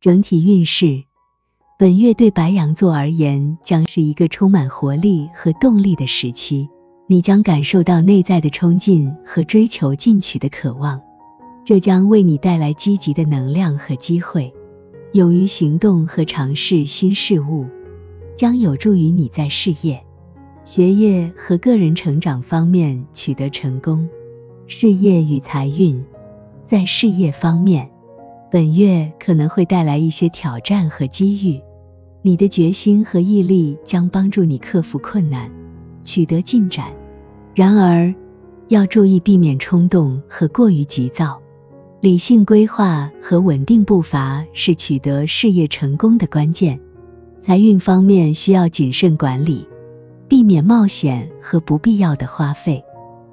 [0.00, 1.02] 整体运势，
[1.76, 6.68] 本月对白羊座而言将是一个充满活力和动力的时期，
[7.08, 11.00] 你将感受到内在的冲劲和追求进取的渴望，
[11.64, 14.54] 这将为你带来积极的能量和机会。
[15.14, 17.66] 勇于行动和尝试新事物，
[18.36, 20.00] 将有助于你在事业、
[20.64, 24.08] 学业和个人成长方面取得成功。
[24.68, 26.04] 事业与财运，
[26.64, 27.90] 在事业方面，
[28.50, 31.60] 本月可能会带来一些挑战和机遇。
[32.22, 35.50] 你的决心和毅力将帮助你克服困难，
[36.02, 36.86] 取得进展。
[37.54, 38.14] 然而，
[38.68, 41.40] 要注意避免冲动和过于急躁。
[42.00, 46.80] 理性规划和稳定步伐是取得事业成功的关键。
[47.42, 49.66] 财运方面需要谨慎管理，
[50.28, 52.84] 避免冒险和不必要的花费。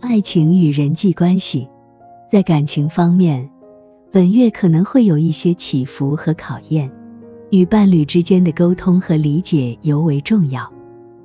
[0.00, 1.68] 爱情与人际关系，
[2.30, 3.50] 在感情方面，
[4.16, 6.90] 本月可能会有一些起伏和考验。
[7.50, 10.72] 与伴侣之间的沟通和理解尤为重要，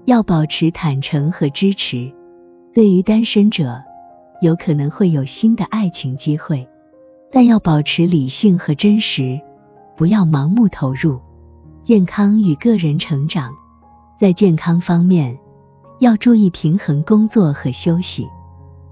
[0.03, 2.11] 要保持坦诚和支持。
[2.73, 3.81] 对于单身者，
[4.41, 6.67] 有可能会有新的爱情机会。
[7.31, 9.39] 但要保持理性和真实，
[9.95, 11.17] 不要盲目投入。
[11.81, 13.53] 健康与个人成长，
[14.19, 15.39] 在健康方面，
[16.01, 18.27] 要注意平衡工作和休息，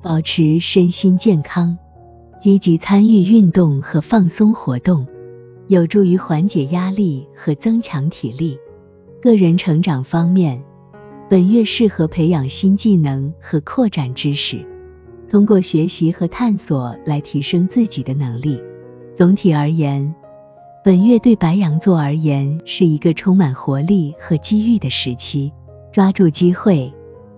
[0.01, 1.77] 保持身心健康。
[2.39, 5.05] 积极参与运动和放松活动，
[5.67, 8.57] 有助于缓解压力和增强体力。
[9.21, 10.63] 个人成长方面，
[11.29, 14.65] 本月适合培养新技能和扩展知识。
[15.29, 18.57] 通过学习和探索来提升自己的能力。
[19.13, 20.15] 总体而言，
[20.81, 25.51] 本月对白羊座而言是一个充满活力和机遇的时期。
[25.91, 26.93] 抓住机会，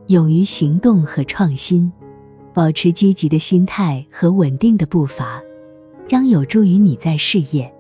[0.06, 1.92] 勇于行动和创新，
[2.54, 5.42] 保持积极的心态和稳定的步伐，
[6.06, 7.74] 将有助于你在事业、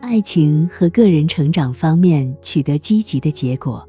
[0.00, 3.88] 爱情和个人成长方面取得积极的结果。